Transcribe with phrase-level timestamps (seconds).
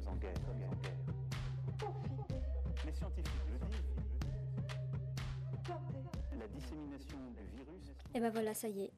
[0.00, 0.34] sommes en guerre.
[2.84, 3.94] Les scientifiques le disent.
[6.38, 7.92] La dissémination du virus.
[8.14, 8.92] Et ben voilà, ça y est,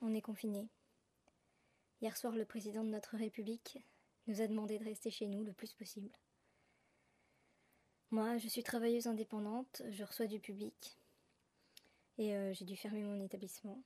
[0.00, 0.68] on est confiné.
[2.00, 3.78] Hier soir, le président de notre République
[4.26, 6.10] nous a demandé de rester chez nous le plus possible.
[8.10, 10.98] Moi, je suis travailleuse indépendante, je reçois du public.
[12.18, 13.82] Et euh, j'ai dû fermer mon établissement,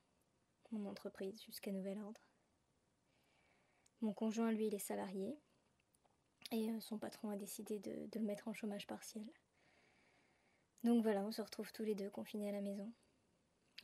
[0.70, 2.20] mon entreprise, jusqu'à nouvel ordre.
[4.00, 5.38] Mon conjoint, lui, il est salarié.
[6.52, 9.26] Et euh, son patron a décidé de, le mettre en chômage partiel.
[10.82, 12.92] Donc voilà, on se retrouve tous les deux confinés à la maison,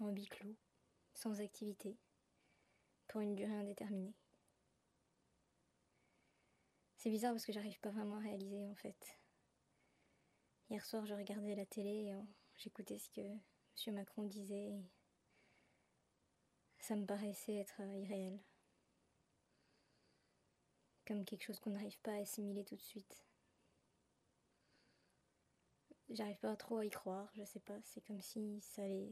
[0.01, 0.28] en huis
[1.15, 1.98] sans activité,
[3.09, 4.15] pour une durée indéterminée.
[6.96, 9.18] C'est bizarre parce que j'arrive pas vraiment à réaliser en fait.
[10.68, 12.15] Hier soir, je regardais la télé et
[12.56, 13.95] j'écoutais ce que M.
[13.95, 14.73] Macron disait.
[14.73, 14.82] et
[16.79, 18.38] ça me paraissait être euh, irréel.
[21.10, 23.26] Comme quelque chose qu'on n'arrive pas à assimiler tout de suite.
[26.08, 27.80] J'arrive pas trop à y croire, je sais pas.
[27.82, 29.10] C'est comme si ça allait.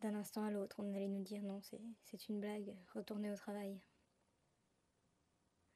[0.00, 3.80] D'un instant à l'autre, on allait nous dire non, c'est une blague, retournez au travail.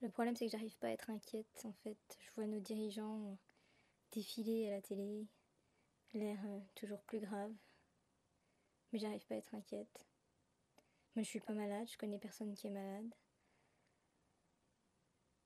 [0.00, 2.18] Le problème, c'est que j'arrive pas à être inquiète, en fait.
[2.18, 3.38] Je vois nos dirigeants
[4.10, 5.28] défiler à la télé,
[6.14, 7.54] l'air euh, toujours plus grave.
[8.92, 10.04] Mais j'arrive pas à être inquiète.
[11.14, 13.14] Moi, je suis pas malade, je connais personne qui est malade.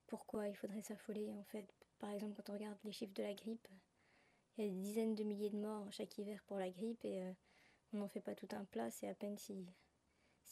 [0.08, 3.34] Pourquoi il faudrait s'affoler, en fait Par exemple, quand on regarde les chiffres de la
[3.34, 3.68] grippe,
[4.56, 7.22] il y a des dizaines de milliers de morts chaque hiver pour la grippe et
[7.22, 7.32] euh,
[7.92, 9.66] on n'en fait pas tout un plat, c'est à peine si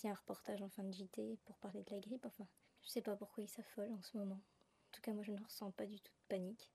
[0.05, 2.47] a un reportage en fin de JT pour parler de la grippe, enfin,
[2.83, 4.37] je sais pas pourquoi ils s'affolent en ce moment.
[4.37, 6.71] En tout cas, moi, je ne ressens pas du tout de panique.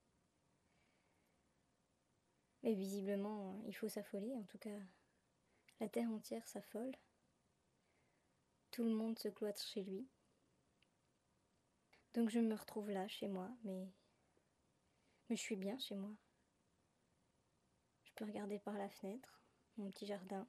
[2.64, 4.36] Mais visiblement, il faut s'affoler.
[4.36, 4.78] En tout cas,
[5.80, 6.92] la terre entière s'affole.
[8.72, 10.08] Tout le monde se cloître chez lui.
[12.14, 13.88] Donc je me retrouve là, chez moi, mais.
[15.30, 16.14] Je suis bien chez moi.
[18.04, 19.42] Je peux regarder par la fenêtre,
[19.78, 20.46] mon petit jardin,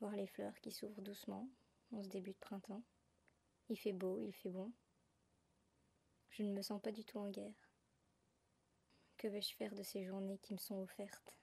[0.00, 1.48] voir les fleurs qui s'ouvrent doucement
[1.92, 2.82] en ce début de printemps.
[3.68, 4.72] Il fait beau, il fait bon.
[6.30, 7.70] Je ne me sens pas du tout en guerre.
[9.16, 11.36] Que vais-je faire de ces journées qui me sont offertes?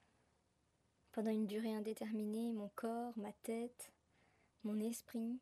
[1.14, 3.94] Pendant une durée indéterminée, mon corps, ma tête,
[4.64, 5.40] mon esprit,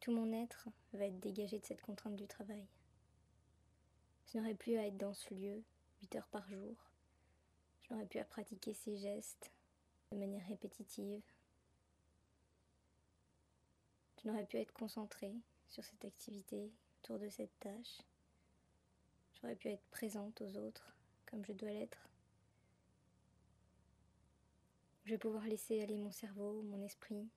[0.00, 2.66] tout mon être va être dégagé de cette contrainte du travail.
[4.30, 5.64] Je n'aurai plus à être dans ce lieu,
[6.02, 6.76] 8 heures par jour.
[7.82, 9.50] Je n'aurai plus à pratiquer ces gestes
[10.12, 11.22] de manière répétitive.
[14.22, 15.34] Je n'aurais pu être concentrée
[15.68, 18.02] sur cette activité, autour de cette tâche.
[19.34, 20.94] J'aurais pu être présente aux autres
[21.26, 22.08] comme je dois l'être.
[25.04, 27.28] Je vais pouvoir laisser aller mon cerveau, mon esprit.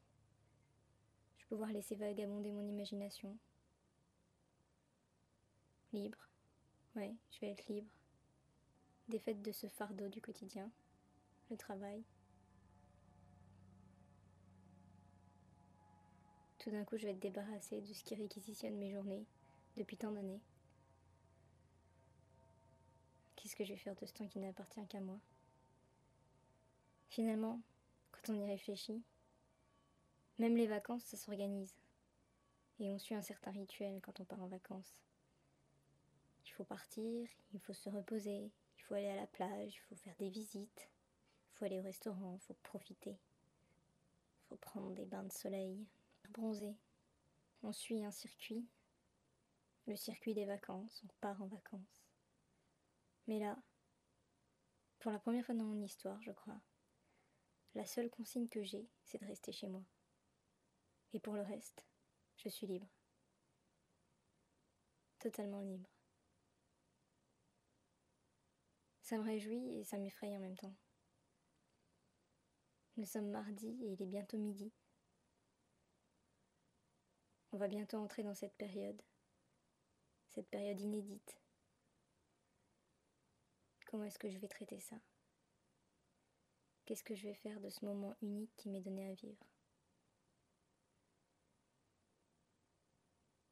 [1.37, 3.35] Je vais pouvoir laisser vagabonder mon imagination.
[5.91, 6.32] Libre.
[6.95, 7.89] Ouais, je vais être libre.
[9.07, 10.69] Défaite de ce fardeau du quotidien,
[11.49, 12.03] le travail.
[16.59, 19.25] Tout d'un coup, je vais être débarrassée de ce qui réquisitionne mes journées
[19.75, 20.39] depuis tant d'années.
[23.35, 25.19] Qu'est-ce que je vais faire de ce temps qui n'appartient qu'à moi?
[27.09, 27.59] Finalement,
[28.11, 29.03] quand on y réfléchit,
[30.37, 31.75] même les vacances, ça s'organise.
[32.79, 35.03] Et on suit un certain rituel quand on part en vacances.
[36.53, 39.95] Il faut partir, il faut se reposer, il faut aller à la plage, il faut
[39.95, 40.87] faire des visites,
[41.47, 43.17] il faut aller au restaurant, il faut profiter.
[43.17, 45.83] Il faut prendre des bains de soleil,
[46.29, 46.77] bronzer.
[47.63, 48.67] On suit un circuit,
[49.87, 52.05] le circuit des vacances, on part en vacances.
[53.25, 53.57] Mais là,
[54.99, 56.61] pour la première fois dans mon histoire, je crois,
[57.73, 59.83] la seule consigne que j'ai, c'est de rester chez moi.
[61.13, 61.83] Et pour le reste,
[62.37, 62.87] je suis libre.
[65.17, 65.92] Totalement libre.
[69.03, 70.73] Ça me réjouit et ça m'effraie en même temps.
[72.95, 74.71] Nous sommes mardi et il est bientôt midi.
[77.51, 79.01] On va bientôt entrer dans cette période,
[80.29, 81.37] cette période inédite.
[83.85, 84.95] Comment est-ce que je vais traiter ça?
[86.85, 89.45] Qu'est-ce que je vais faire de ce moment unique qui m'est donné à vivre?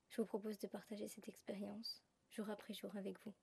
[0.09, 3.33] Je vous propose de partager cette expérience jour après jour avec vous.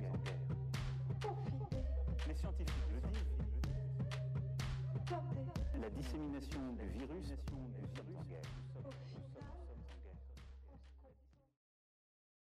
[0.00, 0.12] Guerre.
[1.08, 1.82] Nous sommes en guerre.
[2.28, 3.36] Les scientifiques le disent.
[5.80, 7.32] La dissémination du virus.
[7.52, 8.15] En guerre.